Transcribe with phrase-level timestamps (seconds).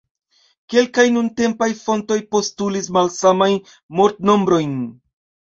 [0.73, 3.61] Kelkaj nuntempaj fontoj postulis malsamajn
[4.01, 4.77] mortnombrojn.